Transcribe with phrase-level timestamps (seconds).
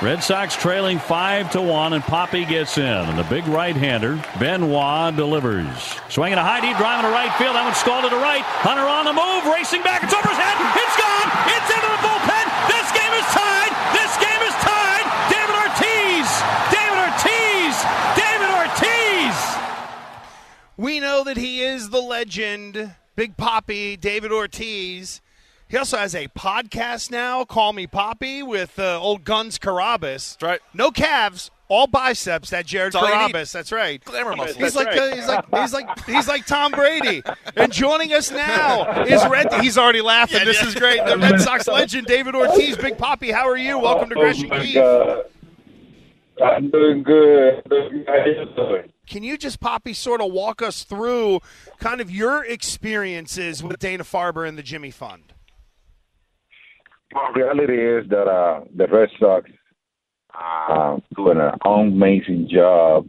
[0.00, 2.86] Red Sox trailing 5 to 1, and Papi gets in.
[2.86, 5.66] And the big right hander, Benoit, delivers.
[6.08, 7.58] Swinging a high deep drive into right field.
[7.58, 8.46] That one's stalled to the right.
[8.62, 10.06] Hunter on the move, racing back.
[10.06, 10.54] It's over his head.
[10.78, 11.28] It's gone.
[11.50, 12.46] It's into the bullpen.
[12.70, 13.74] This game is tied.
[13.90, 15.06] This game is tied.
[15.34, 16.30] David Ortiz.
[16.70, 17.74] David Ortiz.
[18.14, 19.34] David Ortiz.
[20.78, 25.18] We know that he is the legend, Big Papi, David Ortiz.
[25.68, 30.36] He also has a podcast now, Call Me Papi, with uh, old Guns Carrabis.
[30.38, 30.60] That's right.
[30.72, 32.48] No calves, all biceps.
[32.50, 33.34] That Jared That's all you need.
[33.34, 33.52] Carrabis.
[33.52, 34.02] That's right.
[34.02, 34.54] Glamour muscle.
[34.54, 34.98] He's That's like, right.
[34.98, 37.22] uh, he's like he's like he's like Tom Brady.
[37.54, 39.52] And joining us now is Red.
[39.60, 40.38] He's already laughing.
[40.38, 40.68] Yeah, this yeah.
[40.68, 41.04] is great.
[41.04, 42.78] The Red Sox legend, David Ortiz.
[42.78, 43.78] Big Papi, how are you?
[43.78, 44.74] Welcome to Gresh and Oh, my Keefe.
[44.74, 45.24] God.
[46.42, 47.62] I'm doing good.
[48.06, 48.92] How you doing?
[49.06, 51.40] Can you just, Papi, sort of walk us through
[51.78, 55.32] kind of your experiences with Dana Farber and the Jimmy Fund?
[57.14, 59.50] Well, reality is that uh, the Red Sox
[60.34, 63.08] are doing an amazing job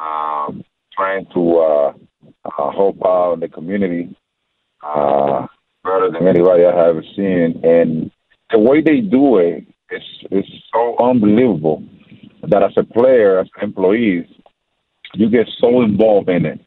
[0.00, 1.92] um, trying to uh,
[2.44, 4.16] uh, help out the community
[4.82, 5.46] uh,
[5.84, 7.60] better than anybody I have seen.
[7.64, 8.10] And
[8.50, 11.84] the way they do it is, is so unbelievable
[12.42, 14.26] that as a player, as employees,
[15.14, 16.60] you get so involved in it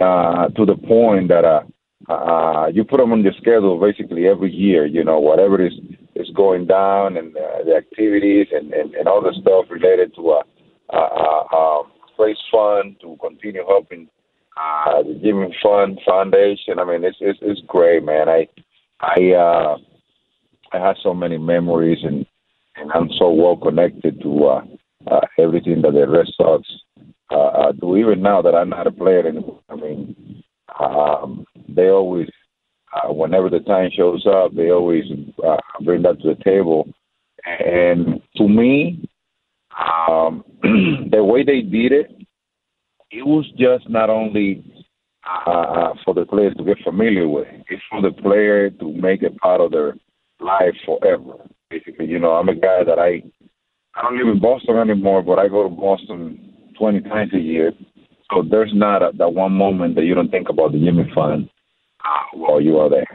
[0.00, 1.62] uh, to the point that uh,
[2.08, 4.86] uh, you put them on your schedule basically every year.
[4.86, 5.74] You know, whatever is
[6.14, 10.30] is going down and uh, the activities and, and, and all the stuff related to
[10.30, 10.42] a
[10.92, 11.82] uh, uh, uh,
[12.18, 14.08] raise fund to continue helping
[14.56, 16.78] uh, the Giving Fund Foundation.
[16.78, 18.28] I mean, it's it's, it's great, man.
[18.28, 18.48] I
[19.00, 19.76] I uh,
[20.72, 22.26] I have so many memories and
[22.76, 24.64] and I'm so well connected to uh,
[25.10, 26.66] uh, everything that the Red Sox
[27.30, 27.96] uh, uh, do.
[27.96, 30.42] Even now that I'm not a player anymore, I mean,
[30.78, 31.41] um,
[31.74, 32.28] they always,
[32.94, 35.04] uh, whenever the time shows up, they always
[35.46, 36.88] uh, bring that to the table.
[37.44, 39.08] And to me,
[40.08, 40.44] um,
[41.10, 42.10] the way they did it,
[43.10, 44.64] it was just not only
[45.24, 47.46] uh, for the players to get familiar with.
[47.68, 49.94] It's for the player to make it part of their
[50.40, 51.34] life forever.
[51.70, 53.22] Basically, you know, I'm a guy that I
[53.94, 57.72] I don't live in Boston anymore, but I go to Boston 20 times a year.
[58.30, 61.50] So there's not a, that one moment that you don't think about the Jimmy Fund
[62.04, 63.06] uh, while you are there.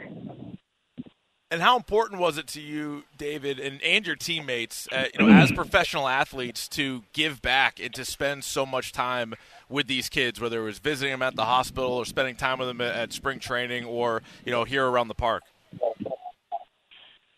[1.50, 5.32] And how important was it to you, David, and, and your teammates, uh, you know,
[5.32, 9.34] as professional athletes, to give back and to spend so much time
[9.70, 12.68] with these kids, whether it was visiting them at the hospital or spending time with
[12.68, 15.42] them at, at spring training or you know here around the park?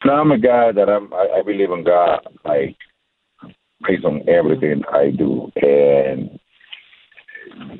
[0.05, 1.13] No, I'm a guy that I'm.
[1.15, 2.77] I, I believe in God, like
[3.87, 6.41] based on everything I do, and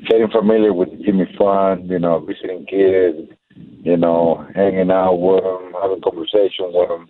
[0.09, 3.31] getting familiar with Jimmy Fund, you know, visiting kids,
[3.83, 7.09] you know, hanging out with them, having conversation with them.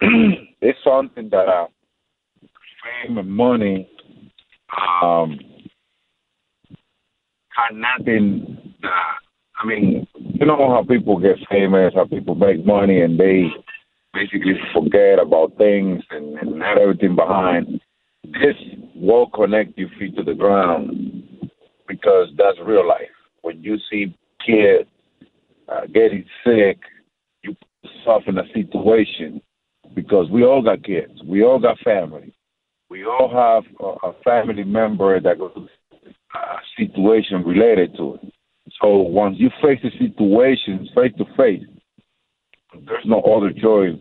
[0.60, 1.66] it's something that uh,
[2.82, 3.88] fame and money
[5.02, 5.38] um,
[7.58, 8.74] are nothing.
[8.82, 8.88] Uh,
[9.62, 13.44] I mean, you know how people get famous, how people make money, and they
[14.12, 17.80] basically forget about things and, and not everything behind.
[18.24, 18.56] This
[18.96, 21.22] will connect your feet to the ground
[21.86, 23.10] because that's real life.
[23.42, 24.88] When you see kids
[25.70, 26.78] uh, getting sick,
[27.42, 29.40] you put yourself in a situation
[29.94, 32.34] because we all got kids, we all got family,
[32.88, 35.52] we all have a, a family member that goes
[36.34, 38.32] a situation related to it.
[38.80, 41.64] So once you face the situation face to face,
[42.86, 43.96] there's no other choice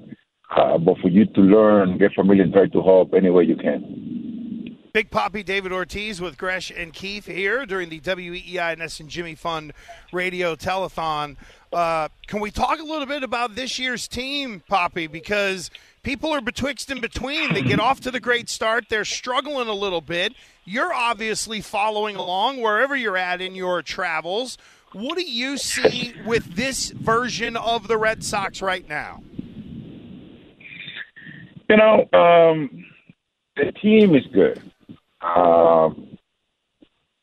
[0.56, 3.56] uh, but for you to learn, get familiar, and try to help any way you
[3.56, 4.09] can.
[4.92, 9.72] Big Papi David Ortiz with Gresh and Keefe here during the WEEI NESN Jimmy Fund
[10.12, 11.36] Radio Telethon.
[11.72, 15.12] Uh, can we talk a little bit about this year's team, Papi?
[15.12, 15.70] Because
[16.02, 17.54] people are betwixt and between.
[17.54, 18.86] They get off to the great start.
[18.90, 20.34] They're struggling a little bit.
[20.66, 24.58] You're obviously following along wherever you're at in your travels.
[24.94, 29.22] What do you see with this version of the Red Sox right now?
[31.70, 32.86] You know, um,
[33.56, 34.60] the team is good.
[35.22, 36.18] Um,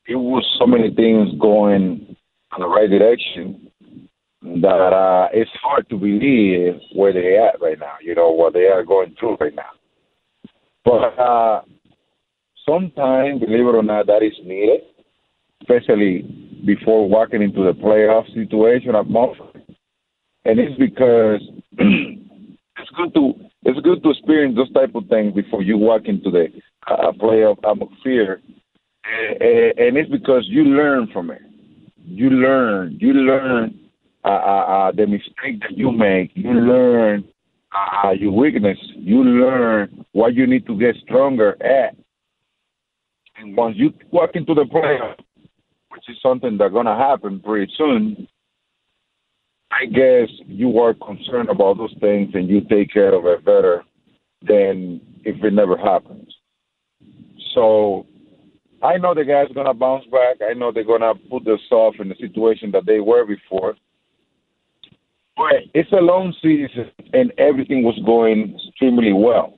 [0.06, 2.16] it was so many things going
[2.56, 3.70] in the right direction
[4.43, 7.94] that uh, it's hard to believe where they at right now.
[8.00, 9.70] You know what they are going through right now.
[10.84, 11.62] But uh,
[12.66, 14.82] sometimes, believe it or not, that is needed,
[15.62, 16.22] especially
[16.64, 19.62] before walking into the playoff situation at Mumford.
[20.44, 21.40] And it's because
[21.78, 23.34] it's good to
[23.64, 26.46] it's good to experience those type of things before you walk into the
[26.87, 28.41] uh, playoff atmosphere.
[29.05, 31.43] And, and it's because you learn from it.
[32.05, 32.97] You learn.
[33.00, 33.79] You learn
[34.25, 36.31] uh, uh, uh, the mistake that you make.
[36.35, 37.25] You learn
[38.05, 38.79] uh, your weakness.
[38.97, 41.97] You learn what you need to get stronger at.
[43.38, 45.19] And once you walk into the playoff,
[45.91, 48.27] which is something that's to happen pretty soon,
[49.71, 53.85] I guess you are concerned about those things and you take care of it better
[54.43, 56.25] than if it never happens.
[57.56, 58.06] So
[58.82, 60.37] I know the guys are gonna bounce back.
[60.47, 63.75] I know they're gonna put themselves in the situation that they were before.
[65.37, 69.55] But it's a long season and everything was going extremely well.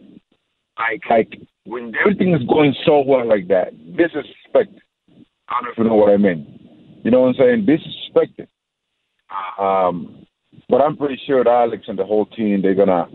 [0.78, 4.78] Like like when everything is going so well like that, disrespect.
[5.48, 7.00] I don't know if you know what I mean.
[7.02, 7.66] You know what I'm saying?
[7.66, 8.46] Disrespected.
[9.58, 10.24] Um,
[10.68, 13.08] but I'm pretty sure that Alex and the whole team they're gonna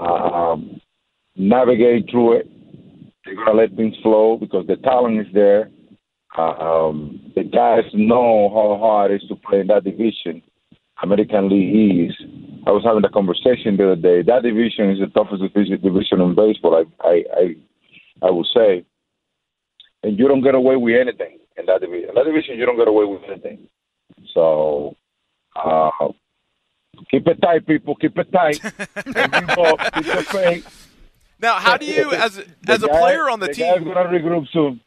[0.00, 0.80] um,
[1.36, 2.50] navigate through it.
[3.28, 5.70] They're gonna let things flow because the talent is there.
[6.36, 10.42] Um, the guys know how hard it is to play in that division.
[11.02, 12.22] American League East.
[12.66, 14.22] I was having a conversation the other day.
[14.22, 16.74] That division is the toughest division in baseball.
[16.74, 18.84] I I I, I would say,
[20.02, 22.08] and you don't get away with anything in that division.
[22.08, 23.68] In that division, you don't get away with anything.
[24.32, 24.96] So
[25.54, 25.90] uh,
[27.10, 27.94] keep it tight, people.
[27.96, 28.60] Keep it tight.
[28.62, 30.87] keep it faith.
[31.40, 34.48] Now, how do you, as as a player on the, the team, guy's gonna regroup
[34.52, 34.80] soon.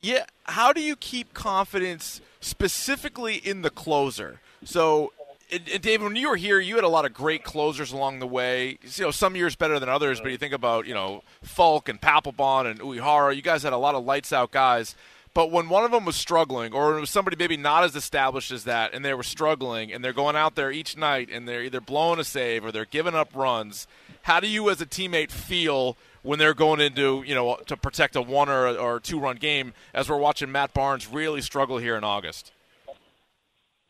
[0.00, 4.40] Yeah, how do you keep confidence specifically in the closer?
[4.64, 5.12] So,
[5.50, 8.26] and, David, when you were here, you had a lot of great closers along the
[8.26, 8.78] way.
[8.82, 12.00] You know, some years better than others, but you think about you know Foulke and
[12.00, 13.34] Papelbon and Uehara.
[13.34, 14.94] You guys had a lot of lights out guys.
[15.34, 18.50] But when one of them was struggling, or it was somebody maybe not as established
[18.50, 21.62] as that, and they were struggling, and they're going out there each night, and they're
[21.62, 23.86] either blowing a save or they're giving up runs,
[24.28, 28.14] how do you as a teammate feel when they're going into you know to protect
[28.14, 29.72] a one or, or two run game?
[29.94, 32.52] As we're watching Matt Barnes really struggle here in August.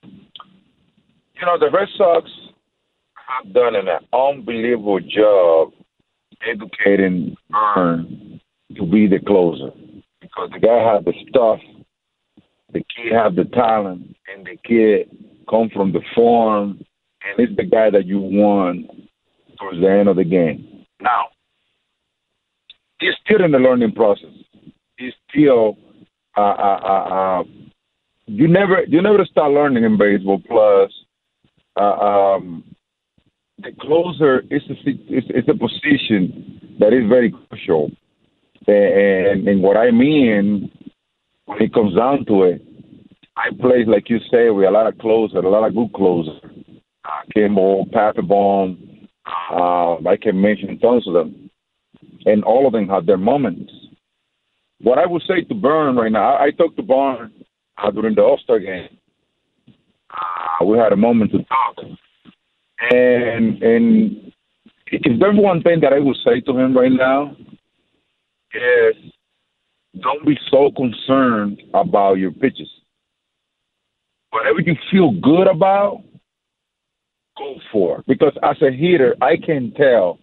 [0.05, 2.31] You know the Red Sox
[3.15, 5.73] have done an unbelievable job
[6.49, 8.41] educating Burn
[8.77, 9.73] to be the closer
[10.21, 11.59] because the guy had the stuff,
[12.73, 15.11] the kid had the talent, and the kid
[15.51, 16.81] come from the farm,
[17.25, 18.89] and it's the guy that you want
[19.71, 20.85] towards the end of the game.
[21.01, 21.27] Now,
[23.01, 24.31] he's still in the learning process.
[24.97, 25.77] He's still,
[26.37, 27.45] uh, uh, uh, uh
[28.27, 30.43] you never, you never start learning in baseball.
[30.47, 30.93] Plus,
[31.77, 32.65] uh, um,
[33.59, 37.91] the closer is a, it's, it's a position that is very crucial
[38.69, 40.71] and, and what I mean,
[41.47, 42.63] when it comes down to it,
[43.37, 46.41] I play, like you say, with a lot of closers, a lot of good closers.
[47.05, 48.88] Uh, Kimbrel, Papelbon,
[49.51, 51.51] uh, I can mention tons of them.
[52.27, 53.73] And all of them have their moments.
[54.81, 57.33] What I would say to Burn right now, I, I talked to Burn
[57.79, 58.89] uh, during the All Star game.
[60.11, 61.77] Uh, we had a moment to talk.
[62.91, 64.33] And and
[64.87, 67.37] if there's one thing that I would say to him right now,
[68.55, 68.95] is
[70.01, 72.69] don't be so concerned about your pitches.
[74.31, 76.03] Whatever you feel good about,
[77.39, 78.03] go for.
[78.07, 80.19] Because as a hitter, I can tell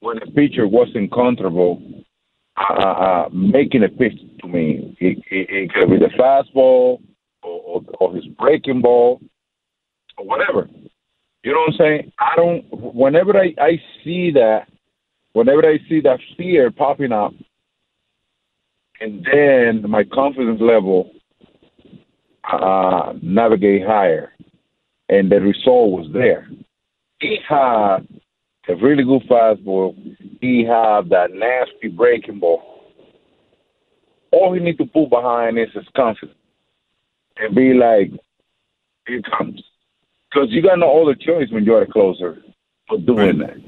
[0.00, 1.82] when a pitcher wasn't comfortable
[2.56, 4.96] uh, uh, uh making a pitch to me.
[5.00, 7.00] It, it, it could be the fastball
[7.42, 9.20] or, or, or his breaking ball
[10.18, 10.68] or whatever.
[11.44, 12.12] You know what I'm saying?
[12.20, 12.64] I don't.
[12.70, 14.68] Whenever I, I see that,
[15.32, 17.32] whenever I see that fear popping up,
[19.00, 21.10] and then my confidence level
[22.44, 24.32] uh, navigate higher,
[25.12, 26.48] and the result was there.
[27.20, 28.08] He had
[28.68, 29.94] a really good fastball.
[30.40, 32.62] He had that nasty breaking ball.
[34.30, 36.38] All he need to put behind is his confidence
[37.36, 38.10] and be like,
[39.06, 39.62] "Here comes,"
[40.30, 42.42] because you got no other choice when you're a closer
[42.88, 43.62] for doing right.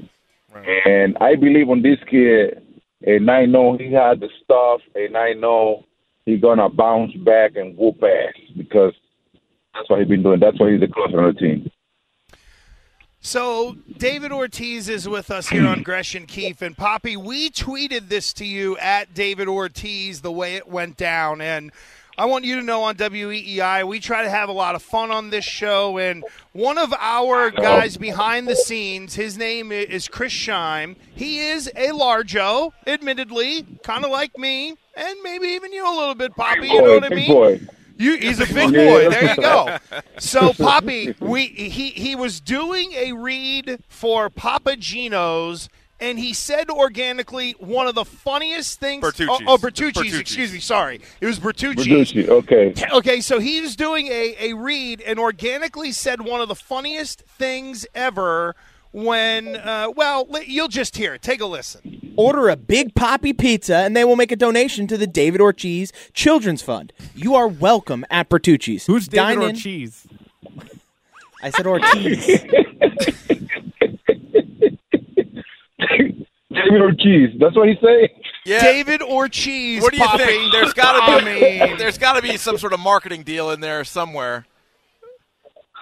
[0.53, 0.87] that.
[0.87, 2.59] And I believe on this kid,
[3.05, 5.85] and I know he had the stuff, and I know
[6.25, 8.95] he's gonna bounce back and whoop ass because
[9.75, 10.39] that's what he's been doing.
[10.39, 11.69] That's why he's the closer on the team.
[13.19, 17.17] So David Ortiz is with us here on Gresh and Keefe and Papi.
[17.17, 21.71] We tweeted this to you at David Ortiz the way it went down, and
[22.19, 25.09] I want you to know on WEEI we try to have a lot of fun
[25.11, 25.97] on this show.
[25.97, 30.95] And one of our guys behind the scenes, his name is Chris Scheim.
[31.15, 36.15] He is a largo, admittedly, kind of like me, and maybe even you a little
[36.15, 36.69] bit, Papi.
[36.69, 37.27] You know what I mean?
[37.27, 37.59] boy.
[37.97, 39.09] You, he's a big boy.
[39.09, 39.77] There you go.
[40.19, 46.69] So, Papi, we he he was doing a read for Papa Gino's, and he said
[46.69, 49.03] organically one of the funniest things.
[49.03, 49.29] Bertucci's.
[49.29, 50.19] Oh, oh Bertucci's, Bertucci's.
[50.19, 50.59] Excuse me.
[50.59, 51.87] Sorry, it was Bertucci's.
[51.87, 52.73] Bertucci, okay.
[52.91, 57.21] Okay, so he was doing a, a read and organically said one of the funniest
[57.21, 58.55] things ever
[58.95, 61.21] when, uh, well, li- you'll just hear it.
[61.21, 62.13] Take a listen.
[62.15, 65.91] Order a Big Papi pizza and they will make a donation to the David Ortiz
[66.13, 66.93] Children's Fund.
[67.13, 68.85] You are welcome at Bertucci's.
[68.85, 70.07] Who's David Dine in- Ortiz?
[71.43, 72.25] I said Ortiz.
[76.49, 77.29] David Ortiz.
[77.39, 78.07] That's what he's saying.
[78.45, 78.61] Yeah.
[78.61, 79.81] David Ortiz.
[79.81, 80.17] What do you Papi.
[80.25, 80.51] think?
[80.53, 81.25] There's got to I be
[81.69, 84.45] mean- there's got to be some sort of marketing deal in there somewhere.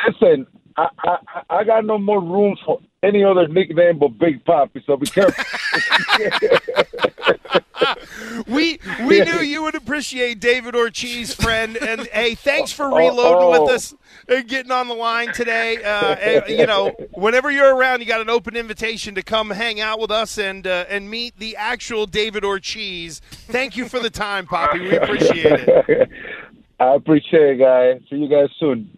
[0.08, 1.18] Listen, I, I
[1.50, 4.84] I got no more room for any other nickname but Big Papi.
[4.86, 5.44] So be careful.
[8.48, 11.78] we we knew you would appreciate David Ortiz, friend.
[11.78, 13.76] And hey, thanks for reloading with oh.
[13.76, 13.94] us
[14.28, 15.84] and getting on the line today.
[15.84, 19.82] Uh, and, you know, whenever you're around, you got an open invitation to come hang
[19.82, 23.20] out with us and uh, and meet the actual David Ortiz.
[23.20, 24.82] Thank you for the time, Papi.
[24.82, 26.10] We appreciate it.
[26.80, 28.02] I appreciate it, guys.
[28.10, 28.98] See you guys soon.